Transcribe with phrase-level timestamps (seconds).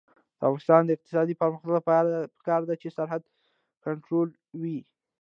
[0.39, 3.23] د افغانستان د اقتصادي پرمختګ لپاره پکار ده چې سرحد
[3.85, 4.29] کنټرول
[4.61, 4.79] وي.